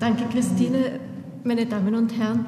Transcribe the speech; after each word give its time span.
Danke, 0.00 0.24
Christine. 0.32 0.98
Meine 1.44 1.66
Damen 1.66 1.94
und 1.94 2.16
Herren, 2.16 2.46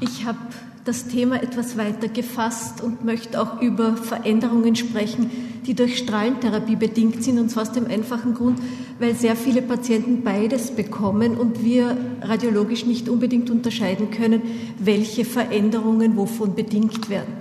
ich 0.00 0.26
habe 0.26 0.36
das 0.84 1.06
Thema 1.06 1.40
etwas 1.40 1.78
weiter 1.78 2.08
gefasst 2.08 2.82
und 2.82 3.04
möchte 3.04 3.40
auch 3.40 3.62
über 3.62 3.96
Veränderungen 3.96 4.74
sprechen, 4.74 5.30
die 5.64 5.74
durch 5.74 5.98
Strahlentherapie 5.98 6.74
bedingt 6.74 7.22
sind, 7.22 7.38
und 7.38 7.52
zwar 7.52 7.62
aus 7.62 7.70
dem 7.70 7.86
einfachen 7.86 8.34
Grund, 8.34 8.58
weil 8.98 9.14
sehr 9.14 9.36
viele 9.36 9.62
Patienten 9.62 10.24
beides 10.24 10.72
bekommen 10.72 11.36
und 11.36 11.62
wir 11.62 11.96
radiologisch 12.20 12.84
nicht 12.84 13.08
unbedingt 13.08 13.48
unterscheiden 13.48 14.10
können, 14.10 14.42
welche 14.80 15.24
Veränderungen 15.24 16.16
wovon 16.16 16.56
bedingt 16.56 17.08
werden. 17.08 17.32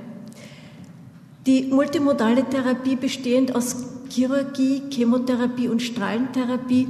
Die 1.47 1.63
multimodale 1.63 2.47
Therapie 2.47 2.95
bestehend 2.95 3.55
aus 3.55 3.75
Chirurgie, 4.09 4.83
Chemotherapie 4.91 5.67
und 5.67 5.81
Strahlentherapie 5.81 6.87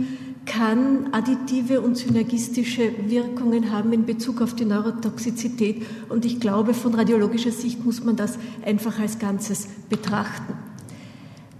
kann 0.49 1.13
additive 1.13 1.79
und 1.79 1.95
synergistische 1.95 2.91
Wirkungen 3.07 3.71
haben 3.71 3.93
in 3.93 4.05
Bezug 4.05 4.41
auf 4.41 4.55
die 4.55 4.65
Neurotoxizität. 4.65 5.85
Und 6.09 6.25
ich 6.25 6.39
glaube, 6.39 6.73
von 6.73 6.95
radiologischer 6.95 7.51
Sicht 7.51 7.85
muss 7.85 8.03
man 8.03 8.15
das 8.15 8.37
einfach 8.65 8.99
als 8.99 9.19
Ganzes 9.19 9.67
betrachten. 9.89 10.53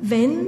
Wenn 0.02 0.48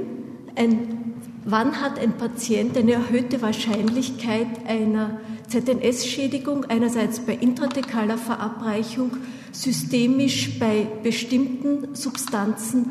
ein, 0.56 1.14
wann 1.44 1.80
hat 1.80 1.98
ein 1.98 2.12
Patient 2.12 2.76
eine 2.76 2.92
erhöhte 2.92 3.40
Wahrscheinlichkeit 3.40 4.66
einer 4.66 5.20
ZNS-Schädigung, 5.46 6.64
einerseits 6.64 7.20
bei 7.20 7.34
intratekaler 7.34 8.18
Verabreichung, 8.18 9.12
systemisch 9.52 10.58
bei 10.58 10.88
bestimmten 11.02 11.94
Substanzen. 11.94 12.90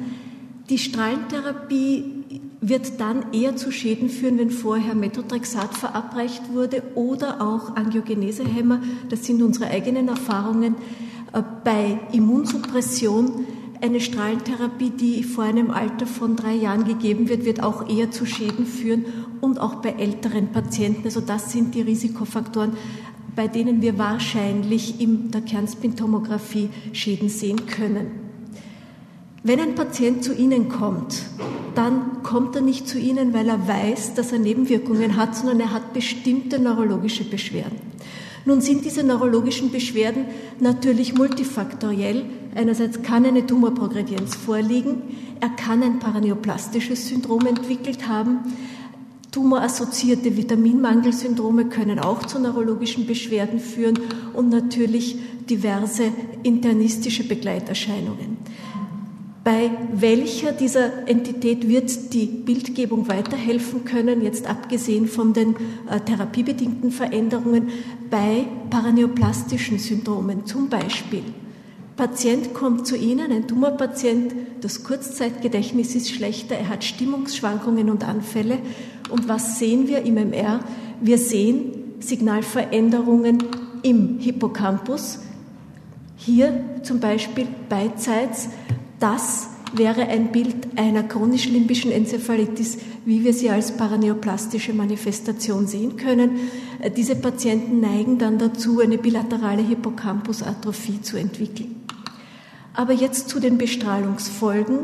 Die 0.70 0.78
Strahlentherapie 0.78 2.21
wird 2.62 3.00
dann 3.00 3.34
eher 3.34 3.56
zu 3.56 3.72
Schäden 3.72 4.08
führen, 4.08 4.38
wenn 4.38 4.52
vorher 4.52 4.94
Methotrexat 4.94 5.74
verabreicht 5.74 6.54
wurde 6.54 6.84
oder 6.94 7.42
auch 7.42 7.76
Angiogenesehämmer. 7.76 8.82
Das 9.10 9.26
sind 9.26 9.42
unsere 9.42 9.66
eigenen 9.66 10.08
Erfahrungen. 10.08 10.76
Äh, 11.34 11.42
bei 11.64 12.00
Immunsuppression 12.12 13.46
eine 13.82 14.00
Strahlentherapie, 14.00 14.92
die 14.92 15.24
vor 15.24 15.44
einem 15.44 15.72
Alter 15.72 16.06
von 16.06 16.36
drei 16.36 16.54
Jahren 16.54 16.86
gegeben 16.86 17.30
wird, 17.30 17.46
wird 17.46 17.64
auch 17.64 17.90
eher 17.90 18.12
zu 18.12 18.28
Schäden 18.28 18.68
führen 18.68 19.06
und 19.42 19.60
auch 19.60 19.76
bei 19.76 19.90
älteren 19.94 20.52
Patienten. 20.52 21.06
Also 21.06 21.20
das 21.20 21.52
sind 21.52 21.74
die 21.74 21.82
Risikofaktoren, 21.82 22.74
bei 23.36 23.48
denen 23.48 23.82
wir 23.82 23.98
wahrscheinlich 23.98 25.02
in 25.02 25.32
der 25.32 25.42
Kernspintomographie 25.42 26.70
Schäden 26.94 27.30
sehen 27.30 27.66
können. 27.66 28.21
Wenn 29.44 29.60
ein 29.60 29.74
Patient 29.74 30.24
zu 30.24 30.36
Ihnen 30.36 30.70
kommt, 30.70 31.24
dann 31.74 32.22
kommt 32.22 32.56
er 32.56 32.62
nicht 32.62 32.88
zu 32.88 33.00
Ihnen, 33.00 33.34
weil 33.34 33.50
er 33.50 33.68
weiß, 33.68 34.14
dass 34.14 34.32
er 34.32 34.38
Nebenwirkungen 34.38 35.18
hat, 35.18 35.36
sondern 35.36 35.60
er 35.60 35.72
hat 35.72 35.94
bestimmte 35.94 36.60
neurologische 36.60 37.24
Beschwerden. 37.24 37.80
Nun 38.46 38.62
sind 38.62 38.86
diese 38.86 39.04
neurologischen 39.04 39.72
Beschwerden 39.72 40.26
natürlich 40.60 41.16
multifaktoriell. 41.16 42.26
Einerseits 42.54 43.02
kann 43.02 43.26
eine 43.26 43.46
Tumorprogredienz 43.46 44.36
vorliegen, 44.36 45.02
er 45.40 45.50
kann 45.50 45.82
ein 45.82 45.98
paraneoplastisches 45.98 47.08
Syndrom 47.08 47.46
entwickelt 47.48 48.08
haben, 48.08 48.40
Tumorassoziierte 49.32 50.36
Vitaminmangelsyndrome 50.36 51.66
können 51.66 52.00
auch 52.00 52.24
zu 52.24 52.38
neurologischen 52.38 53.08
Beschwerden 53.08 53.60
führen 53.60 53.98
und 54.34 54.50
natürlich 54.50 55.18
diverse 55.50 56.12
internistische 56.44 57.24
Begleiterscheinungen. 57.24 58.38
Bei 59.52 59.70
welcher 59.92 60.54
dieser 60.54 61.10
Entität 61.10 61.68
wird 61.68 62.14
die 62.14 62.26
Bildgebung 62.26 63.10
weiterhelfen 63.10 63.84
können, 63.84 64.22
jetzt 64.22 64.50
abgesehen 64.50 65.10
von 65.10 65.34
den 65.34 65.58
äh, 65.90 66.00
therapiebedingten 66.00 66.90
Veränderungen, 66.90 67.68
bei 68.10 68.46
paraneoplastischen 68.70 69.78
Syndromen 69.78 70.46
zum 70.46 70.70
Beispiel? 70.70 71.24
Patient 71.98 72.54
kommt 72.54 72.88
zu 72.88 72.96
Ihnen, 72.96 73.30
ein 73.30 73.46
Tumorpatient, 73.46 74.34
das 74.62 74.86
Kurzzeitgedächtnis 74.86 75.96
ist 75.96 76.12
schlechter, 76.12 76.56
er 76.56 76.70
hat 76.70 76.86
Stimmungsschwankungen 76.86 77.90
und 77.90 78.08
Anfälle. 78.08 78.60
Und 79.10 79.28
was 79.28 79.60
sehen 79.60 79.90
wir 79.90 80.04
im 80.04 80.16
MR? 80.16 80.62
Wir 81.02 81.18
sehen 81.18 81.74
Signalveränderungen 82.00 83.40
im 83.84 84.18
Hippocampus. 84.18 85.20
Hier 86.16 86.64
zum 86.84 87.02
Beispiel 87.02 87.48
beidseits 87.68 88.48
das 89.02 89.50
wäre 89.74 90.08
ein 90.08 90.32
Bild 90.32 90.78
einer 90.78 91.04
chronisch-limbischen 91.04 91.92
Enzephalitis, 91.92 92.78
wie 93.06 93.24
wir 93.24 93.34
sie 93.34 93.50
als 93.50 93.72
paraneoplastische 93.78 94.74
Manifestation 94.74 95.66
sehen 95.66 95.98
können. 95.98 96.40
Diese 96.96 97.16
Patienten 97.16 97.80
neigen 97.80 98.18
dann 98.18 98.38
dazu, 98.38 98.80
eine 98.80 98.98
bilaterale 98.98 99.62
Hippocampusatrophie 99.62 101.02
zu 101.02 101.18
entwickeln. 101.18 101.84
Aber 102.74 102.94
jetzt 102.94 103.30
zu 103.30 103.40
den 103.40 103.58
Bestrahlungsfolgen. 103.58 104.80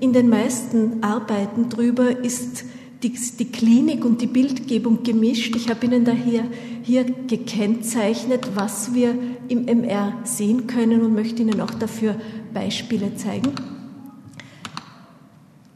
In 0.00 0.12
den 0.12 0.28
meisten 0.28 1.02
Arbeiten 1.02 1.68
drüber 1.68 2.24
ist 2.24 2.64
die, 3.02 3.12
die 3.38 3.46
Klinik 3.46 4.04
und 4.04 4.20
die 4.20 4.26
Bildgebung 4.26 5.02
gemischt. 5.02 5.56
Ich 5.56 5.68
habe 5.68 5.86
Ihnen 5.86 6.04
daher 6.04 6.44
hier 6.82 7.04
gekennzeichnet, 7.04 8.50
was 8.54 8.94
wir 8.94 9.14
im 9.48 9.64
MR 9.64 10.18
sehen 10.24 10.66
können 10.66 11.02
und 11.02 11.14
möchte 11.14 11.42
Ihnen 11.42 11.60
auch 11.60 11.70
dafür 11.70 12.16
Beispiele 12.52 13.16
zeigen. 13.16 13.52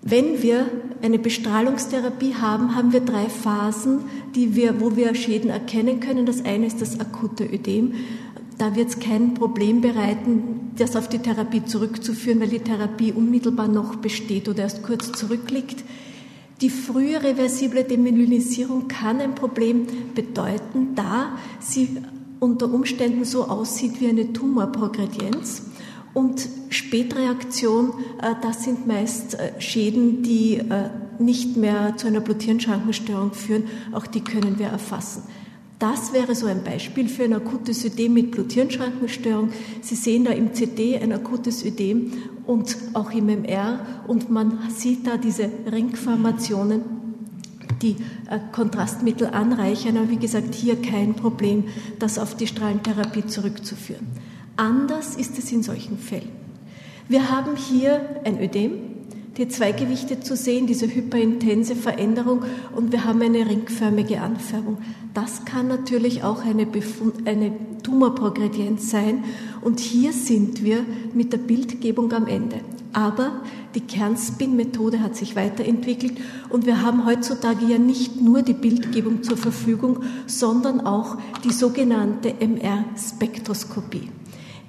Wenn 0.06 0.42
wir 0.42 0.66
eine 1.00 1.18
Bestrahlungstherapie 1.18 2.34
haben, 2.34 2.76
haben 2.76 2.92
wir 2.92 3.00
drei 3.00 3.30
Phasen, 3.30 4.00
die 4.34 4.54
wir, 4.54 4.80
wo 4.80 4.96
wir 4.96 5.14
Schäden 5.14 5.48
erkennen 5.48 6.00
können. 6.00 6.26
Das 6.26 6.44
eine 6.44 6.66
ist 6.66 6.82
das 6.82 7.00
akute 7.00 7.44
Ödem. 7.44 7.94
Da 8.58 8.76
wird 8.76 8.90
es 8.90 9.00
kein 9.00 9.32
Problem 9.32 9.80
bereiten, 9.80 10.72
das 10.76 10.94
auf 10.94 11.08
die 11.08 11.18
Therapie 11.18 11.64
zurückzuführen, 11.64 12.40
weil 12.40 12.48
die 12.48 12.58
Therapie 12.58 13.12
unmittelbar 13.12 13.66
noch 13.66 13.96
besteht 13.96 14.48
oder 14.48 14.64
erst 14.64 14.82
kurz 14.82 15.10
zurückliegt. 15.12 15.82
Die 16.64 16.70
frühe 16.70 17.22
reversible 17.22 17.84
Demyelinisierung 17.84 18.88
kann 18.88 19.20
ein 19.20 19.34
Problem 19.34 19.86
bedeuten, 20.14 20.94
da 20.94 21.36
sie 21.60 21.98
unter 22.40 22.72
Umständen 22.72 23.26
so 23.26 23.44
aussieht 23.44 24.00
wie 24.00 24.08
eine 24.08 24.32
Tumorprogredienz. 24.32 25.64
Und 26.14 26.48
Spätreaktion, 26.70 27.92
äh, 28.22 28.34
das 28.40 28.64
sind 28.64 28.86
meist 28.86 29.34
äh, 29.34 29.60
Schäden, 29.60 30.22
die 30.22 30.54
äh, 30.54 30.88
nicht 31.18 31.58
mehr 31.58 31.98
zu 31.98 32.06
einer 32.06 32.20
Bluthirnschrankenstörung 32.20 33.34
führen. 33.34 33.64
Auch 33.92 34.06
die 34.06 34.22
können 34.22 34.58
wir 34.58 34.68
erfassen. 34.68 35.24
Das 35.78 36.14
wäre 36.14 36.34
so 36.34 36.46
ein 36.46 36.64
Beispiel 36.64 37.10
für 37.10 37.24
ein 37.24 37.34
akutes 37.34 37.84
Ödem 37.84 38.14
mit 38.14 38.30
Bluthirnschrankenstörung. 38.30 39.50
Sie 39.82 39.96
sehen 39.96 40.24
da 40.24 40.30
im 40.30 40.54
CD 40.54 40.96
ein 40.96 41.12
akutes 41.12 41.62
Ödem 41.62 42.12
und 42.46 42.76
auch 42.92 43.10
im 43.12 43.28
MR 43.28 43.80
und 44.06 44.30
man 44.30 44.58
sieht 44.70 45.06
da 45.06 45.16
diese 45.16 45.48
Ringformationen, 45.70 46.82
die 47.82 47.96
Kontrastmittel 48.52 49.28
anreichern. 49.28 49.96
Aber 49.96 50.10
wie 50.10 50.18
gesagt, 50.18 50.54
hier 50.54 50.80
kein 50.80 51.14
Problem, 51.14 51.64
das 51.98 52.18
auf 52.18 52.36
die 52.36 52.46
Strahlentherapie 52.46 53.26
zurückzuführen. 53.26 54.06
Anders 54.56 55.16
ist 55.16 55.38
es 55.38 55.50
in 55.52 55.62
solchen 55.62 55.98
Fällen. 55.98 56.30
Wir 57.08 57.30
haben 57.30 57.56
hier 57.56 58.20
ein 58.24 58.40
Ödem, 58.40 58.72
die 59.36 59.48
zwei 59.48 59.72
Gewichte 59.72 60.20
zu 60.20 60.36
sehen, 60.36 60.66
diese 60.66 60.86
hyperintense 60.86 61.74
Veränderung 61.74 62.44
und 62.74 62.92
wir 62.92 63.04
haben 63.04 63.20
eine 63.22 63.48
ringförmige 63.48 64.20
Anfärbung. 64.20 64.78
Das 65.12 65.44
kann 65.44 65.68
natürlich 65.68 66.22
auch 66.22 66.44
eine, 66.44 66.66
Befund, 66.66 67.26
eine 67.26 67.52
Tumorprogredienz 67.82 68.90
sein 68.90 69.24
und 69.60 69.80
hier 69.80 70.12
sind 70.12 70.64
wir 70.64 70.84
mit 71.14 71.32
der 71.32 71.38
Bildgebung 71.38 72.12
am 72.12 72.26
Ende. 72.26 72.60
Aber 72.92 73.42
die 73.74 73.80
Kernspin-Methode 73.80 75.00
hat 75.00 75.16
sich 75.16 75.34
weiterentwickelt 75.34 76.12
und 76.48 76.64
wir 76.64 76.82
haben 76.82 77.04
heutzutage 77.06 77.66
ja 77.66 77.78
nicht 77.78 78.20
nur 78.20 78.42
die 78.42 78.52
Bildgebung 78.52 79.24
zur 79.24 79.36
Verfügung, 79.36 80.04
sondern 80.28 80.80
auch 80.80 81.16
die 81.42 81.52
sogenannte 81.52 82.34
MR-Spektroskopie. 82.38 84.10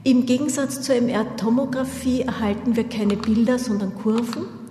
Im 0.03 0.25
Gegensatz 0.25 0.81
zur 0.81 0.95
MR-Tomographie 0.95 2.21
erhalten 2.21 2.75
wir 2.75 2.83
keine 2.83 3.15
Bilder, 3.15 3.59
sondern 3.59 3.95
Kurven. 3.95 4.64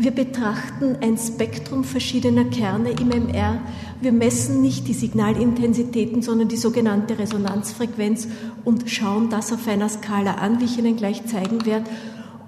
Wir 0.00 0.12
betrachten 0.12 0.96
ein 1.00 1.18
Spektrum 1.18 1.82
verschiedener 1.82 2.44
Kerne 2.44 2.90
im 2.90 3.08
MR. 3.08 3.60
Wir 4.00 4.12
messen 4.12 4.62
nicht 4.62 4.86
die 4.86 4.92
Signalintensitäten, 4.92 6.22
sondern 6.22 6.46
die 6.46 6.56
sogenannte 6.56 7.18
Resonanzfrequenz 7.18 8.28
und 8.64 8.88
schauen 8.88 9.28
das 9.28 9.52
auf 9.52 9.66
einer 9.66 9.88
Skala 9.88 10.34
an, 10.34 10.60
wie 10.60 10.66
ich 10.66 10.78
Ihnen 10.78 10.96
gleich 10.96 11.26
zeigen 11.26 11.66
werde. 11.66 11.90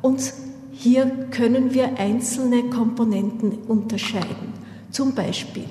Und 0.00 0.32
hier 0.70 1.06
können 1.32 1.74
wir 1.74 1.98
einzelne 1.98 2.70
Komponenten 2.70 3.58
unterscheiden. 3.66 4.54
Zum 4.92 5.16
Beispiel 5.16 5.64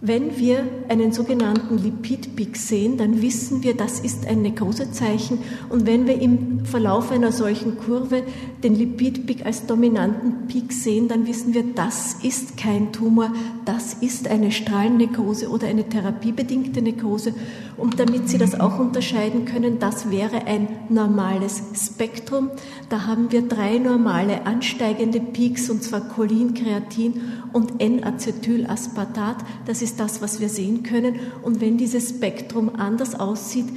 Wenn 0.00 0.38
wir 0.38 0.64
einen 0.88 1.10
sogenannten 1.10 1.76
Lipidpeak 1.76 2.56
sehen, 2.56 2.98
dann 2.98 3.20
wissen 3.20 3.64
wir, 3.64 3.74
das 3.74 3.98
ist 3.98 4.28
ein 4.28 4.42
Nekrosezeichen. 4.42 5.40
Und 5.70 5.86
wenn 5.86 6.06
wir 6.06 6.20
im 6.20 6.64
Verlauf 6.64 7.10
einer 7.10 7.32
solchen 7.32 7.76
Kurve 7.78 8.22
den 8.62 8.76
Lipidpeak 8.76 9.44
als 9.44 9.66
dominanten 9.66 10.46
Peak 10.46 10.72
sehen, 10.72 11.08
dann 11.08 11.26
wissen 11.26 11.52
wir, 11.52 11.64
das 11.74 12.14
ist 12.22 12.56
kein 12.56 12.92
Tumor, 12.92 13.32
das 13.64 13.94
ist 13.94 14.28
eine 14.28 14.52
Strahlennekrose 14.52 15.48
oder 15.48 15.66
eine 15.66 15.88
therapiebedingte 15.88 16.80
Nekrose. 16.80 17.34
Und 17.78 18.00
damit 18.00 18.28
Sie 18.28 18.38
das 18.38 18.58
auch 18.58 18.78
unterscheiden 18.80 19.44
können, 19.44 19.78
das 19.78 20.10
wäre 20.10 20.46
ein 20.46 20.68
normales 20.88 21.62
Spektrum. 21.74 22.50
Da 22.88 23.06
haben 23.06 23.30
wir 23.30 23.42
drei 23.42 23.78
normale 23.78 24.46
ansteigende 24.46 25.20
Peaks, 25.20 25.70
und 25.70 25.82
zwar 25.84 26.00
Cholin, 26.00 26.54
Kreatin 26.54 27.22
und 27.52 27.80
N-Acetylaspartat. 27.80 29.36
Das 29.66 29.80
ist 29.80 30.00
das, 30.00 30.20
was 30.20 30.40
wir 30.40 30.48
sehen 30.48 30.82
können. 30.82 31.20
Und 31.42 31.60
wenn 31.60 31.78
dieses 31.78 32.10
Spektrum 32.10 32.72
anders 32.76 33.18
aussieht, 33.18 33.68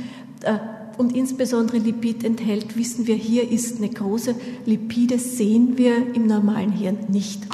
äh, 0.42 0.58
und 0.98 1.16
insbesondere 1.16 1.78
Lipid 1.78 2.24
enthält, 2.24 2.78
wissen 2.78 3.08
wir, 3.08 3.16
hier 3.16 3.50
ist 3.50 3.80
Nekrose. 3.80 4.36
Lipide 4.66 5.18
sehen 5.20 5.78
wir 5.78 6.14
im 6.14 6.28
normalen 6.28 6.72
Hirn 6.72 6.98
nicht. 7.08 7.48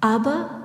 Aber 0.00 0.57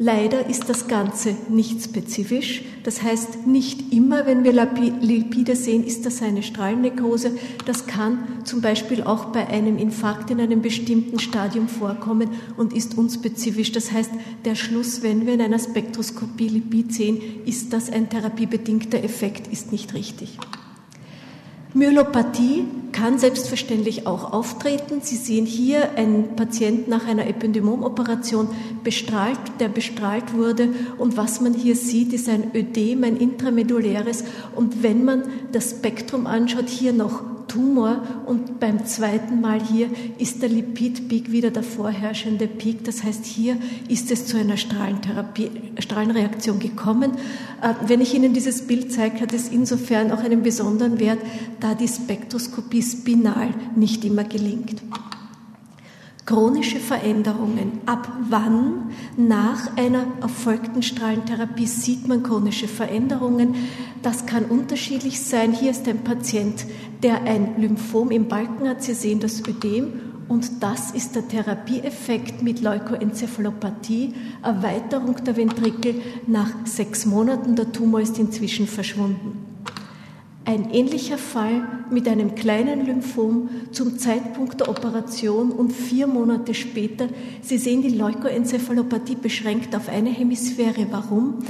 Leider 0.00 0.48
ist 0.48 0.68
das 0.68 0.86
Ganze 0.86 1.34
nicht 1.48 1.82
spezifisch. 1.82 2.62
Das 2.84 3.02
heißt, 3.02 3.48
nicht 3.48 3.92
immer, 3.92 4.26
wenn 4.26 4.44
wir 4.44 4.52
Lipide 4.52 5.56
sehen, 5.56 5.84
ist 5.84 6.06
das 6.06 6.22
eine 6.22 6.44
Strahlennekrose. 6.44 7.32
Das 7.66 7.88
kann 7.88 8.44
zum 8.44 8.60
Beispiel 8.60 9.02
auch 9.02 9.26
bei 9.26 9.48
einem 9.48 9.76
Infarkt 9.76 10.30
in 10.30 10.40
einem 10.40 10.62
bestimmten 10.62 11.18
Stadium 11.18 11.66
vorkommen 11.66 12.30
und 12.56 12.72
ist 12.72 12.96
unspezifisch. 12.96 13.72
Das 13.72 13.90
heißt, 13.90 14.12
der 14.44 14.54
Schluss, 14.54 15.02
wenn 15.02 15.26
wir 15.26 15.34
in 15.34 15.42
einer 15.42 15.58
Spektroskopie 15.58 16.46
Lipid 16.46 16.94
sehen, 16.94 17.20
ist 17.44 17.72
das 17.72 17.90
ein 17.90 18.08
therapiebedingter 18.08 19.02
Effekt, 19.02 19.52
ist 19.52 19.72
nicht 19.72 19.94
richtig. 19.94 20.38
Myelopathie 21.74 22.64
kann 22.92 23.18
selbstverständlich 23.18 24.06
auch 24.06 24.32
auftreten. 24.32 25.00
Sie 25.02 25.16
sehen 25.16 25.44
hier 25.44 25.96
einen 25.96 26.34
Patient 26.34 26.88
nach 26.88 27.06
einer 27.06 27.26
Ependymomoperation 27.26 28.48
bestrahlt, 28.82 29.38
der 29.60 29.68
bestrahlt 29.68 30.34
wurde. 30.34 30.70
Und 30.96 31.16
was 31.16 31.40
man 31.40 31.52
hier 31.52 31.76
sieht, 31.76 32.12
ist 32.14 32.28
ein 32.28 32.52
Ödem, 32.54 33.04
ein 33.04 33.16
intrameduläres. 33.16 34.24
Und 34.56 34.82
wenn 34.82 35.04
man 35.04 35.24
das 35.52 35.72
Spektrum 35.72 36.26
anschaut, 36.26 36.68
hier 36.70 36.94
noch 36.94 37.22
Tumor 37.48 38.02
und 38.26 38.60
beim 38.60 38.84
zweiten 38.86 39.40
Mal 39.40 39.60
hier 39.60 39.88
ist 40.18 40.42
der 40.42 40.48
Lipidpeak 40.48 41.32
wieder 41.32 41.50
der 41.50 41.62
vorherrschende 41.62 42.46
Peak. 42.46 42.84
Das 42.84 43.02
heißt, 43.02 43.24
hier 43.24 43.56
ist 43.88 44.10
es 44.10 44.26
zu 44.26 44.38
einer 44.38 44.56
Strahlentherapie, 44.56 45.50
Strahlenreaktion 45.78 46.58
gekommen. 46.58 47.12
Äh, 47.62 47.74
wenn 47.86 48.00
ich 48.00 48.14
Ihnen 48.14 48.34
dieses 48.34 48.66
Bild 48.66 48.92
zeige, 48.92 49.20
hat 49.20 49.32
es 49.32 49.48
insofern 49.48 50.12
auch 50.12 50.22
einen 50.22 50.42
besonderen 50.42 51.00
Wert, 51.00 51.18
da 51.60 51.74
die 51.74 51.88
Spektroskopie 51.88 52.82
spinal 52.82 53.48
nicht 53.74 54.04
immer 54.04 54.24
gelingt 54.24 54.82
chronische 56.28 56.78
Veränderungen. 56.78 57.80
Ab 57.86 58.06
wann 58.28 58.90
nach 59.16 59.78
einer 59.78 60.04
erfolgten 60.20 60.82
Strahlentherapie 60.82 61.66
sieht 61.66 62.06
man 62.06 62.22
chronische 62.22 62.68
Veränderungen? 62.68 63.54
Das 64.02 64.26
kann 64.26 64.44
unterschiedlich 64.44 65.20
sein. 65.20 65.52
Hier 65.52 65.70
ist 65.70 65.88
ein 65.88 66.04
Patient, 66.04 66.66
der 67.02 67.22
ein 67.22 67.60
Lymphom 67.60 68.10
im 68.10 68.28
Balken 68.28 68.68
hat. 68.68 68.82
Sie 68.82 68.94
sehen 68.94 69.20
das 69.20 69.46
Ödem. 69.46 69.92
Und 70.28 70.62
das 70.62 70.90
ist 70.90 71.14
der 71.16 71.26
Therapieeffekt 71.26 72.42
mit 72.42 72.60
Leukoenzephalopathie, 72.60 74.12
Erweiterung 74.42 75.16
der 75.24 75.36
Ventrikel 75.36 75.94
nach 76.26 76.50
sechs 76.66 77.06
Monaten. 77.06 77.56
Der 77.56 77.72
Tumor 77.72 78.00
ist 78.00 78.18
inzwischen 78.18 78.66
verschwunden. 78.66 79.46
Ein 80.44 80.70
ähnlicher 80.70 81.18
Fall 81.18 81.66
mit 81.90 82.08
einem 82.08 82.34
kleinen 82.34 82.86
Lymphom 82.86 83.50
zum 83.70 83.98
Zeitpunkt 83.98 84.60
der 84.60 84.70
Operation 84.70 85.50
und 85.50 85.72
vier 85.72 86.06
Monate 86.06 86.54
später. 86.54 87.08
Sie 87.42 87.58
sehen 87.58 87.82
die 87.82 87.90
Leukoenzephalopathie 87.90 89.16
beschränkt 89.16 89.76
auf 89.76 89.90
eine 89.90 90.08
Hemisphäre. 90.08 90.86
Warum? 90.90 91.40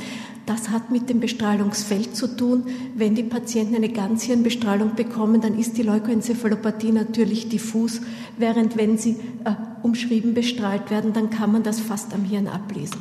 Das 0.48 0.70
hat 0.70 0.90
mit 0.90 1.10
dem 1.10 1.20
Bestrahlungsfeld 1.20 2.16
zu 2.16 2.26
tun. 2.26 2.68
Wenn 2.94 3.14
die 3.14 3.22
Patienten 3.22 3.74
eine 3.74 3.90
Ganzhirnbestrahlung 3.90 4.94
bekommen, 4.94 5.42
dann 5.42 5.58
ist 5.58 5.76
die 5.76 5.82
Leukoenzephalopathie 5.82 6.90
natürlich 6.90 7.50
diffus, 7.50 8.00
während 8.38 8.78
wenn 8.78 8.96
sie 8.96 9.18
äh, 9.44 9.52
umschrieben 9.82 10.32
bestrahlt 10.32 10.90
werden, 10.90 11.12
dann 11.12 11.28
kann 11.28 11.52
man 11.52 11.64
das 11.64 11.80
fast 11.80 12.14
am 12.14 12.24
Hirn 12.24 12.46
ablesen. 12.46 12.96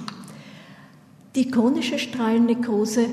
Die 1.35 1.49
chronische 1.49 1.99
Strahlennekrose 1.99 3.05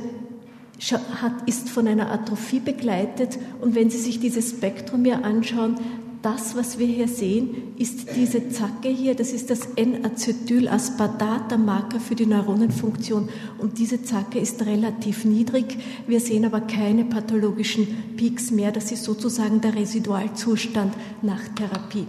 hat, 1.23 1.47
ist 1.47 1.71
von 1.71 1.87
einer 1.87 2.11
Atrophie 2.11 2.59
begleitet. 2.59 3.39
Und 3.61 3.77
wenn 3.77 3.89
Sie 3.89 3.99
sich 3.99 4.19
dieses 4.19 4.51
Spektrum 4.51 5.05
hier 5.05 5.25
anschauen, 5.25 5.77
das, 6.25 6.57
was 6.57 6.79
wir 6.79 6.87
hier 6.87 7.07
sehen, 7.07 7.75
ist 7.77 8.17
diese 8.17 8.49
Zacke 8.49 8.89
hier, 8.89 9.15
das 9.15 9.33
ist 9.33 9.51
das 9.51 9.67
N-Acetylaspartat, 9.77 11.51
der 11.51 11.59
Marker 11.59 12.01
für 12.01 12.15
die 12.15 12.25
Neuronenfunktion. 12.25 13.29
Und 13.59 13.79
diese 13.79 14.03
Zacke 14.03 14.39
ist 14.39 14.65
relativ 14.65 15.27
niedrig. 15.27 15.77
Wir 16.07 16.21
sehen 16.21 16.47
aber 16.47 16.63
keine 16.63 17.05
pathologischen 17.05 18.17
Peaks 18.17 18.51
mehr. 18.51 18.73
Das 18.73 18.91
ist 18.91 19.05
sozusagen 19.05 19.61
der 19.61 19.75
Residualzustand 19.75 20.95
nach 21.21 21.43
Therapie. 21.55 22.07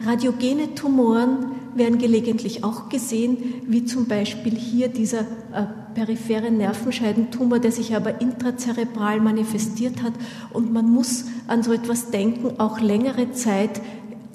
Radiogene 0.00 0.74
Tumoren 0.74 1.65
werden 1.76 1.98
gelegentlich 1.98 2.64
auch 2.64 2.88
gesehen, 2.88 3.38
wie 3.66 3.84
zum 3.84 4.06
Beispiel 4.06 4.54
hier 4.54 4.88
dieser 4.88 5.20
äh, 5.20 5.66
periphere 5.94 6.50
Nervenscheidentumor, 6.50 7.58
der 7.58 7.72
sich 7.72 7.94
aber 7.94 8.20
intrazerebral 8.20 9.20
manifestiert 9.20 10.02
hat. 10.02 10.12
Und 10.52 10.72
man 10.72 10.90
muss 10.90 11.26
an 11.46 11.62
so 11.62 11.72
etwas 11.72 12.10
denken, 12.10 12.60
auch 12.60 12.80
längere 12.80 13.32
Zeit 13.32 13.80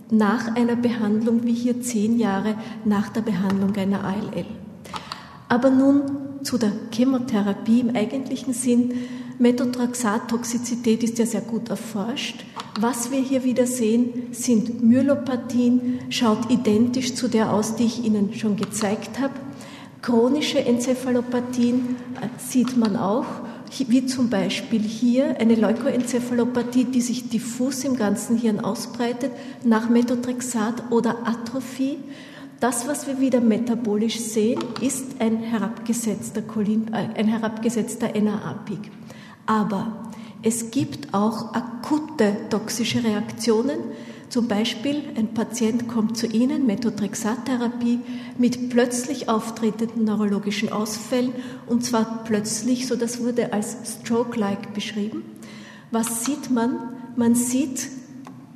nach 0.10 0.56
einer 0.56 0.76
Behandlung, 0.76 1.44
wie 1.44 1.54
hier 1.54 1.82
zehn 1.82 2.20
Jahre 2.20 2.56
nach 2.84 3.10
der 3.10 3.22
Behandlung 3.22 3.76
einer 3.76 4.04
ALL. 4.04 4.46
Aber 5.48 5.70
nun 5.70 6.02
zu 6.44 6.58
der 6.58 6.72
Chemotherapie 6.92 7.82
im 7.82 7.96
eigentlichen 7.96 8.54
Sinn. 8.54 8.94
Methotrexat-Toxizität 9.42 11.04
ist 11.04 11.18
ja 11.18 11.26
sehr 11.26 11.42
gut 11.42 11.70
erforscht. 11.70 12.46
Was 12.80 13.12
wir 13.12 13.20
hier 13.20 13.44
wieder 13.44 13.66
sehen, 13.66 14.28
sind 14.32 14.84
Myelopathien, 14.84 16.00
schaut 16.10 16.52
identisch 16.52 17.16
zu 17.16 17.28
der 17.28 17.52
aus, 17.52 17.76
die 17.76 17.86
ich 17.86 18.06
Ihnen 18.06 18.34
schon 18.36 18.56
gezeigt 18.56 19.20
habe. 19.20 19.34
Chronische 20.02 20.64
Enzephalopathien 20.64 21.96
äh, 22.22 22.28
sieht 22.38 22.78
man 22.78 22.96
auch, 22.96 23.26
wie 23.88 24.06
zum 24.06 24.30
Beispiel 24.30 24.82
hier 24.82 25.40
eine 25.40 25.56
Leukoenzephalopathie, 25.56 26.86
die 26.86 27.02
sich 27.02 27.30
diffus 27.30 27.84
im 27.84 27.96
ganzen 27.96 28.38
Hirn 28.38 28.60
ausbreitet, 28.60 29.32
nach 29.64 29.90
Methotrexat 29.90 30.92
oder 30.92 31.26
Atrophie. 31.26 31.98
Das, 32.60 32.88
was 32.88 33.08
wir 33.08 33.20
wieder 33.20 33.42
metabolisch 33.42 34.20
sehen, 34.20 34.60
ist 34.82 35.20
ein 35.20 35.38
herabgesetzter, 35.38 36.44
Cholin, 36.44 36.94
äh, 36.94 37.20
ein 37.20 37.28
herabgesetzter 37.28 38.10
NAA-Peak. 38.20 39.01
Aber 39.46 40.12
es 40.44 40.72
gibt 40.72 41.14
auch 41.14 41.54
akute 41.54 42.36
toxische 42.50 43.04
Reaktionen. 43.04 43.80
Zum 44.30 44.48
Beispiel 44.48 45.04
ein 45.18 45.34
Patient 45.34 45.88
kommt 45.88 46.18
zu 46.18 46.26
Ihnen, 46.26 46.66
Methotrexat-Therapie, 46.66 48.00
mit 48.38 48.70
plötzlich 48.70 49.28
auftretenden 49.28 50.06
neurologischen 50.06 50.72
Ausfällen 50.72 51.34
und 51.68 51.84
zwar 51.84 52.24
plötzlich, 52.24 52.88
so 52.88 52.96
das 52.96 53.20
wurde 53.20 53.52
als 53.52 53.76
Stroke-like 54.02 54.74
beschrieben. 54.74 55.24
Was 55.92 56.24
sieht 56.24 56.50
man? 56.50 56.78
Man 57.18 57.36
sieht 57.36 57.90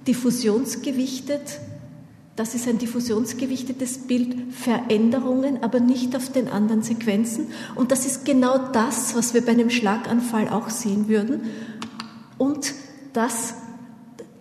diffusionsgewichtet 0.08 1.60
das 2.36 2.54
ist 2.54 2.68
ein 2.68 2.78
diffusionsgewichtetes 2.78 3.98
Bild, 4.00 4.54
Veränderungen, 4.54 5.64
aber 5.64 5.80
nicht 5.80 6.18
auf 6.18 6.30
den 6.30 6.50
anderen 6.50 6.82
Sequenzen. 6.82 7.48
Und 7.76 7.92
das 7.92 8.06
ist 8.06 8.26
genau 8.26 8.58
das, 8.74 9.16
was 9.16 9.34
wir 9.34 9.46
bei 9.46 9.54
einem 9.54 9.70
Schlaganfall 9.70 10.50
auch 10.50 10.70
sehen 10.70 11.08
würden. 11.08 11.44
Und 12.38 12.74
das, 13.14 13.54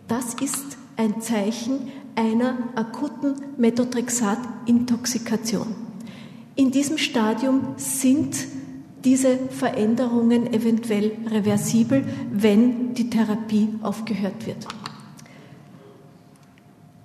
das 0.09 0.35
ist 0.35 0.77
ein 0.97 1.21
Zeichen 1.21 1.93
einer 2.17 2.59
akuten 2.75 3.35
Methotrexat-Intoxikation. 3.59 5.77
In 6.57 6.73
diesem 6.73 6.99
Stadium 6.99 7.77
sind 7.77 8.37
diese 9.05 9.39
Veränderungen 9.51 10.53
eventuell 10.53 11.13
reversibel, 11.31 12.05
wenn 12.33 12.95
die 12.95 13.09
Therapie 13.11 13.69
aufgehört 13.83 14.47
wird. 14.47 14.67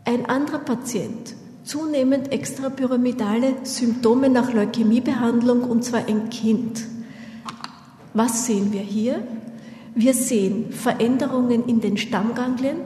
Ein 0.10 0.26
anderer 0.26 0.58
Patient, 0.58 1.36
zunehmend 1.64 2.32
extrapyramidale 2.32 3.58
Symptome 3.62 4.28
nach 4.28 4.52
Leukämiebehandlung 4.52 5.62
und 5.62 5.86
zwar 5.86 6.08
ein 6.08 6.32
Kind. 6.32 6.82
Was 8.16 8.48
sehen 8.48 8.74
wir 8.74 8.82
hier? 8.82 9.22
Wir 9.94 10.16
sehen 10.16 10.72
Veränderungen 10.72 11.64
in 11.68 11.80
den 11.80 11.98
Stammganglien 11.98 12.78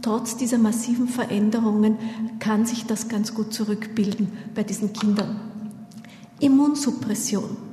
trotz 0.00 0.36
dieser 0.36 0.56
massiven 0.56 1.08
Veränderungen 1.08 1.98
kann 2.38 2.64
sich 2.64 2.86
das 2.86 3.08
ganz 3.08 3.34
gut 3.34 3.52
zurückbilden 3.52 4.28
bei 4.54 4.62
diesen 4.62 4.92
Kindern. 4.92 5.40
Immunsuppression. 6.40 7.65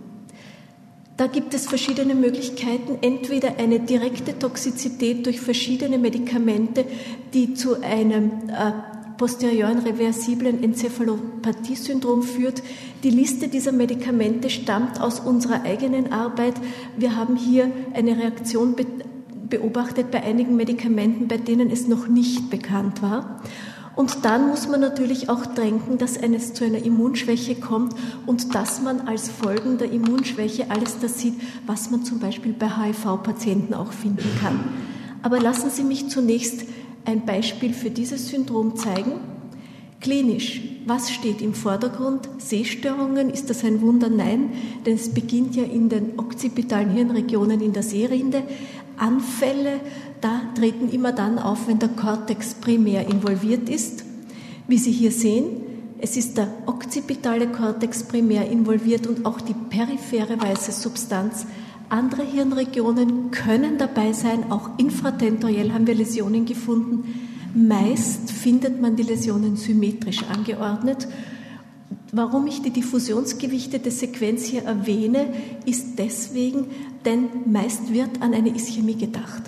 Da 1.15 1.27
gibt 1.27 1.53
es 1.53 1.67
verschiedene 1.67 2.15
Möglichkeiten, 2.15 2.97
entweder 3.01 3.59
eine 3.59 3.79
direkte 3.79 4.37
Toxizität 4.39 5.25
durch 5.25 5.39
verschiedene 5.39 5.99
Medikamente, 5.99 6.85
die 7.33 7.53
zu 7.53 7.81
einem 7.83 8.31
äh, 8.49 8.71
posterioren 9.17 9.79
reversiblen 9.79 10.63
Enzephalopathie-Syndrom 10.63 12.23
führt. 12.23 12.63
Die 13.03 13.11
Liste 13.11 13.47
dieser 13.47 13.71
Medikamente 13.71 14.49
stammt 14.49 14.99
aus 14.99 15.19
unserer 15.19 15.63
eigenen 15.63 16.11
Arbeit. 16.11 16.55
Wir 16.97 17.15
haben 17.15 17.35
hier 17.35 17.71
eine 17.93 18.17
Reaktion 18.17 18.75
beobachtet 19.49 20.09
bei 20.09 20.23
einigen 20.23 20.55
Medikamenten, 20.55 21.27
bei 21.27 21.37
denen 21.37 21.69
es 21.69 21.87
noch 21.87 22.07
nicht 22.07 22.49
bekannt 22.49 23.03
war. 23.03 23.39
Und 23.95 24.25
dann 24.25 24.49
muss 24.49 24.67
man 24.67 24.79
natürlich 24.79 25.29
auch 25.29 25.45
denken, 25.45 25.97
dass 25.97 26.17
es 26.17 26.53
zu 26.53 26.65
einer 26.65 26.83
Immunschwäche 26.83 27.55
kommt 27.55 27.93
und 28.25 28.55
dass 28.55 28.81
man 28.81 29.01
als 29.01 29.29
Folgen 29.29 29.77
der 29.77 29.91
Immunschwäche 29.91 30.71
alles 30.71 30.99
das 30.99 31.19
sieht, 31.19 31.35
was 31.67 31.91
man 31.91 32.03
zum 32.03 32.19
Beispiel 32.19 32.53
bei 32.53 32.69
HIV-Patienten 32.69 33.73
auch 33.75 33.91
finden 33.91 34.29
kann. 34.41 34.59
Aber 35.21 35.39
lassen 35.39 35.69
Sie 35.69 35.83
mich 35.83 36.09
zunächst 36.09 36.65
ein 37.05 37.25
Beispiel 37.25 37.73
für 37.73 37.91
dieses 37.91 38.29
Syndrom 38.29 38.75
zeigen. 38.75 39.13
Klinisch, 40.01 40.61
was 40.85 41.11
steht 41.11 41.41
im 41.41 41.53
Vordergrund? 41.53 42.27
Sehstörungen, 42.37 43.29
ist 43.29 43.49
das 43.49 43.63
ein 43.63 43.81
Wunder? 43.81 44.09
Nein, 44.09 44.51
denn 44.85 44.95
es 44.95 45.13
beginnt 45.13 45.55
ja 45.55 45.63
in 45.63 45.87
den 45.87 46.19
occipitalen 46.19 46.89
Hirnregionen 46.89 47.61
in 47.61 47.71
der 47.71 47.83
Sehrinde. 47.83 48.43
Anfälle, 48.97 49.79
da 50.21 50.41
treten 50.55 50.89
immer 50.89 51.11
dann 51.11 51.39
auf, 51.39 51.67
wenn 51.67 51.79
der 51.79 51.89
Kortex 51.89 52.53
primär 52.55 53.07
involviert 53.07 53.69
ist. 53.69 54.03
Wie 54.67 54.77
Sie 54.77 54.91
hier 54.91 55.11
sehen, 55.11 55.61
es 55.99 56.17
ist 56.17 56.37
der 56.37 56.49
occipitale 56.65 57.47
Kortex 57.47 58.03
primär 58.03 58.49
involviert 58.49 59.07
und 59.07 59.25
auch 59.25 59.39
die 59.39 59.53
periphere 59.53 60.41
weiße 60.41 60.71
Substanz. 60.71 61.45
Andere 61.89 62.23
Hirnregionen 62.23 63.31
können 63.31 63.77
dabei 63.77 64.13
sein, 64.13 64.51
auch 64.51 64.71
infratentoriell 64.77 65.71
haben 65.71 65.87
wir 65.87 65.95
Läsionen 65.95 66.45
gefunden. 66.45 67.03
Meist 67.53 68.31
findet 68.31 68.81
man 68.81 68.95
die 68.95 69.03
Läsionen 69.03 69.55
symmetrisch 69.55 70.23
angeordnet. 70.23 71.07
Warum 72.11 72.47
ich 72.47 72.61
die 72.61 72.71
diffusionsgewichtete 72.71 73.89
Sequenz 73.89 74.43
hier 74.43 74.63
erwähne, 74.63 75.33
ist 75.65 75.99
deswegen, 75.99 76.65
denn 77.05 77.27
meist 77.51 77.93
wird 77.93 78.21
an 78.21 78.33
eine 78.33 78.55
Ischämie 78.55 78.95
gedacht. 78.95 79.43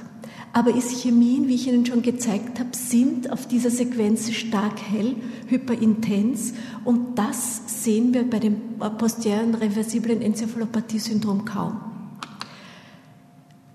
Aber 0.53 0.73
Ischämien, 0.73 1.49
wie 1.49 1.55
ich 1.55 1.67
Ihnen 1.67 1.85
schon 1.85 2.01
gezeigt 2.01 2.59
habe, 2.59 2.69
sind 2.71 3.29
auf 3.29 3.45
dieser 3.45 3.69
Sequenz 3.69 4.31
stark 4.31 4.79
hell, 4.81 5.17
hyperintens 5.47 6.53
und 6.85 7.17
das 7.17 7.83
sehen 7.83 8.13
wir 8.13 8.23
bei 8.29 8.39
dem 8.39 8.55
posterieren 8.97 9.53
reversiblen 9.53 10.21
Enzephalopathie-Syndrom 10.21 11.43
kaum. 11.43 11.81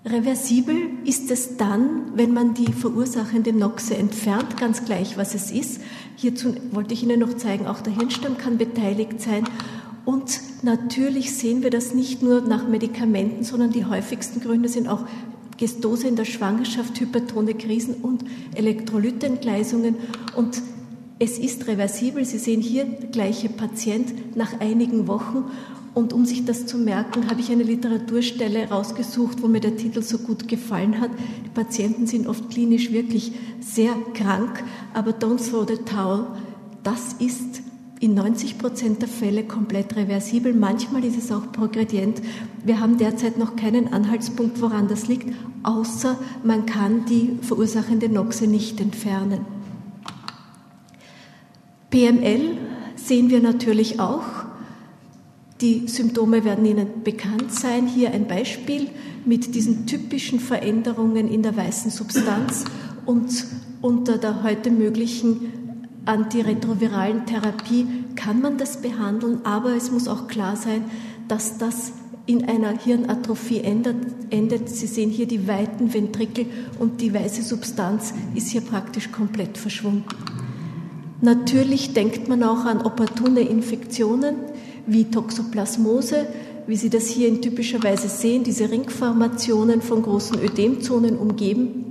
Reversibel 0.03 0.75
ist 1.05 1.29
es 1.29 1.57
dann, 1.57 2.13
wenn 2.15 2.33
man 2.33 2.55
die 2.55 2.73
verursachende 2.73 3.53
Noxe 3.53 3.95
entfernt, 3.95 4.57
ganz 4.57 4.83
gleich, 4.83 5.15
was 5.15 5.35
es 5.35 5.51
ist. 5.51 5.81
Hierzu 6.15 6.55
wollte 6.71 6.95
ich 6.95 7.03
Ihnen 7.03 7.19
noch 7.19 7.37
zeigen, 7.37 7.67
auch 7.67 7.81
der 7.81 7.93
Hirnstamm 7.93 8.39
kann 8.39 8.57
beteiligt 8.57 9.21
sein. 9.21 9.43
Und 10.03 10.39
natürlich 10.63 11.35
sehen 11.35 11.63
wir 11.63 11.69
das 11.69 11.93
nicht 11.93 12.21
nur 12.21 12.41
nach 12.41 12.67
Medikamenten, 12.67 13.43
sondern 13.43 13.71
die 13.71 13.85
häufigsten 13.85 14.41
Gründe 14.41 14.69
sind 14.69 14.87
auch 14.87 15.05
Gestose 15.57 16.07
in 16.07 16.15
der 16.15 16.25
Schwangerschaft, 16.25 16.99
hypertone 16.99 17.53
Krisen 17.53 17.95
und 18.01 18.23
Elektrolytentgleisungen. 18.55 19.95
Und 20.35 20.61
es 21.19 21.37
ist 21.37 21.67
reversibel. 21.67 22.25
Sie 22.25 22.39
sehen 22.39 22.61
hier 22.61 22.85
der 22.85 23.09
gleiche 23.09 23.47
Patient 23.47 24.35
nach 24.35 24.59
einigen 24.59 25.07
Wochen. 25.07 25.45
Und 25.93 26.13
um 26.13 26.25
sich 26.25 26.45
das 26.45 26.65
zu 26.65 26.77
merken, 26.77 27.29
habe 27.29 27.41
ich 27.41 27.51
eine 27.51 27.63
Literaturstelle 27.63 28.69
rausgesucht, 28.69 29.43
wo 29.43 29.47
mir 29.47 29.59
der 29.59 29.77
Titel 29.77 30.01
so 30.01 30.17
gut 30.17 30.47
gefallen 30.47 30.99
hat. 30.99 31.11
Die 31.45 31.49
Patienten 31.49 32.07
sind 32.07 32.27
oft 32.27 32.49
klinisch 32.49 32.91
wirklich 32.91 33.33
sehr 33.59 33.93
krank, 34.15 34.63
aber 34.93 35.11
don't 35.11 35.47
throw 35.47 35.67
the 35.67 35.77
towel. 35.83 36.27
Das 36.81 37.13
ist 37.19 37.60
in 38.01 38.15
90 38.15 38.57
Prozent 38.57 39.01
der 39.03 39.07
Fälle 39.07 39.43
komplett 39.43 39.95
reversibel. 39.95 40.55
Manchmal 40.55 41.05
ist 41.05 41.19
es 41.19 41.31
auch 41.31 41.51
progredient. 41.51 42.19
Wir 42.65 42.79
haben 42.79 42.97
derzeit 42.97 43.37
noch 43.37 43.55
keinen 43.55 43.93
Anhaltspunkt, 43.93 44.59
woran 44.59 44.87
das 44.87 45.07
liegt, 45.07 45.31
außer 45.61 46.17
man 46.43 46.65
kann 46.65 47.05
die 47.05 47.37
verursachende 47.43 48.09
Noxe 48.09 48.47
nicht 48.47 48.81
entfernen. 48.81 49.45
PML 51.91 52.57
sehen 52.95 53.29
wir 53.29 53.39
natürlich 53.39 53.99
auch. 53.99 54.23
Die 55.61 55.87
Symptome 55.87 56.43
werden 56.43 56.65
Ihnen 56.65 57.03
bekannt 57.03 57.53
sein. 57.53 57.85
Hier 57.85 58.11
ein 58.13 58.27
Beispiel 58.27 58.87
mit 59.25 59.53
diesen 59.53 59.85
typischen 59.85 60.39
Veränderungen 60.39 61.27
in 61.27 61.43
der 61.43 61.55
weißen 61.55 61.91
Substanz 61.91 62.65
und 63.05 63.45
unter 63.83 64.17
der 64.17 64.41
heute 64.41 64.71
möglichen 64.71 65.60
antiretroviralen 66.05 67.25
Therapie 67.25 67.87
kann 68.15 68.41
man 68.41 68.57
das 68.57 68.81
behandeln, 68.81 69.39
aber 69.43 69.75
es 69.75 69.91
muss 69.91 70.07
auch 70.07 70.27
klar 70.27 70.55
sein, 70.55 70.85
dass 71.27 71.57
das 71.57 71.93
in 72.25 72.45
einer 72.47 72.77
Hirnatrophie 72.77 73.59
endet, 73.59 73.95
endet. 74.29 74.69
Sie 74.69 74.87
sehen 74.87 75.09
hier 75.09 75.27
die 75.27 75.47
weiten 75.47 75.93
Ventrikel 75.93 76.45
und 76.79 77.01
die 77.01 77.13
weiße 77.13 77.41
Substanz 77.41 78.13
ist 78.35 78.49
hier 78.49 78.61
praktisch 78.61 79.11
komplett 79.11 79.57
verschwunden. 79.57 80.05
Natürlich 81.21 81.93
denkt 81.93 82.27
man 82.27 82.41
auch 82.43 82.65
an 82.65 82.81
opportune 82.81 83.41
Infektionen 83.41 84.35
wie 84.87 85.05
Toxoplasmose, 85.05 86.27
wie 86.67 86.75
Sie 86.75 86.89
das 86.89 87.07
hier 87.07 87.27
in 87.27 87.41
typischer 87.41 87.83
Weise 87.83 88.09
sehen, 88.09 88.43
diese 88.43 88.69
Ringformationen 88.69 89.81
von 89.81 90.01
großen 90.01 90.39
Ödemzonen 90.39 91.17
umgeben. 91.17 91.90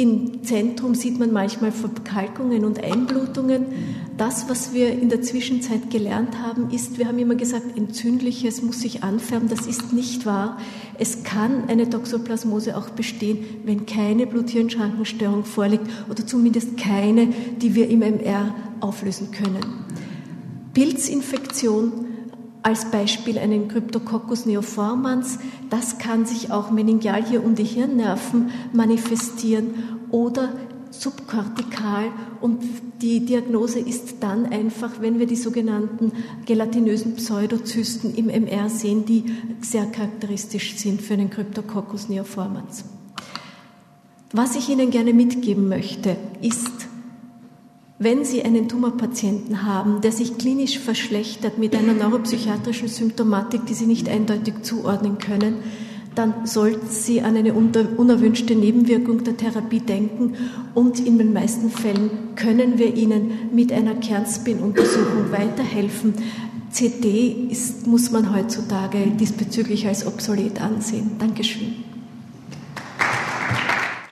Im 0.00 0.44
Zentrum 0.44 0.94
sieht 0.94 1.18
man 1.18 1.30
manchmal 1.30 1.72
Verkalkungen 1.72 2.64
und 2.64 2.82
Einblutungen. 2.82 3.66
Das, 4.16 4.48
was 4.48 4.72
wir 4.72 4.90
in 4.90 5.10
der 5.10 5.20
Zwischenzeit 5.20 5.90
gelernt 5.90 6.38
haben, 6.38 6.70
ist, 6.70 6.96
wir 6.96 7.06
haben 7.06 7.18
immer 7.18 7.34
gesagt, 7.34 7.76
entzündliches 7.76 8.62
muss 8.62 8.80
sich 8.80 9.02
anfärben. 9.04 9.50
Das 9.50 9.66
ist 9.66 9.92
nicht 9.92 10.24
wahr. 10.24 10.56
Es 10.96 11.22
kann 11.22 11.68
eine 11.68 11.90
Toxoplasmose 11.90 12.78
auch 12.78 12.88
bestehen, 12.88 13.44
wenn 13.66 13.84
keine 13.84 14.26
Blut-Hirn-Schrankenstörung 14.26 15.44
vorliegt 15.44 15.86
oder 16.08 16.26
zumindest 16.26 16.78
keine, 16.78 17.28
die 17.60 17.74
wir 17.74 17.90
im 17.90 18.00
MR 18.00 18.54
auflösen 18.80 19.32
können. 19.32 19.84
Pilzinfektion 20.72 22.06
als 22.62 22.90
Beispiel 22.90 23.38
einen 23.38 23.68
Cryptococcus 23.68 24.46
neoformans, 24.46 25.38
das 25.70 25.98
kann 25.98 26.26
sich 26.26 26.52
auch 26.52 26.70
meningial 26.70 27.24
hier 27.24 27.44
um 27.44 27.54
die 27.54 27.64
Hirnnerven 27.64 28.50
manifestieren 28.72 29.98
oder 30.10 30.50
subkortikal 30.90 32.10
und 32.40 32.62
die 33.00 33.24
Diagnose 33.24 33.78
ist 33.78 34.16
dann 34.20 34.46
einfach, 34.46 35.00
wenn 35.00 35.18
wir 35.18 35.26
die 35.26 35.36
sogenannten 35.36 36.12
gelatinösen 36.46 37.14
Pseudozysten 37.14 38.14
im 38.14 38.26
MR 38.26 38.68
sehen, 38.68 39.06
die 39.06 39.24
sehr 39.62 39.86
charakteristisch 39.86 40.76
sind 40.76 41.00
für 41.00 41.14
einen 41.14 41.30
Cryptococcus 41.30 42.08
neoformans. 42.08 42.84
Was 44.32 44.56
ich 44.56 44.68
Ihnen 44.68 44.90
gerne 44.90 45.12
mitgeben 45.14 45.68
möchte, 45.68 46.16
ist, 46.42 46.89
wenn 48.00 48.24
Sie 48.24 48.42
einen 48.42 48.66
Tumorpatienten 48.66 49.62
haben, 49.62 50.00
der 50.00 50.10
sich 50.10 50.38
klinisch 50.38 50.78
verschlechtert 50.78 51.58
mit 51.58 51.76
einer 51.76 51.92
neuropsychiatrischen 51.92 52.88
Symptomatik, 52.88 53.66
die 53.66 53.74
Sie 53.74 53.84
nicht 53.84 54.08
eindeutig 54.08 54.62
zuordnen 54.62 55.18
können, 55.18 55.56
dann 56.14 56.46
sollten 56.46 56.88
Sie 56.88 57.20
an 57.20 57.36
eine 57.36 57.52
unerwünschte 57.52 58.54
Nebenwirkung 58.54 59.22
der 59.22 59.36
Therapie 59.36 59.80
denken 59.80 60.34
und 60.74 60.98
in 60.98 61.18
den 61.18 61.34
meisten 61.34 61.68
Fällen 61.68 62.34
können 62.36 62.78
wir 62.78 62.96
Ihnen 62.96 63.50
mit 63.52 63.70
einer 63.70 63.94
Kernspin-Untersuchung 63.94 65.30
weiterhelfen. 65.30 66.14
CD 66.70 67.48
ist, 67.50 67.86
muss 67.86 68.10
man 68.10 68.34
heutzutage 68.34 69.08
diesbezüglich 69.18 69.86
als 69.86 70.06
obsolet 70.06 70.62
ansehen. 70.62 71.12
Dankeschön. 71.18 71.89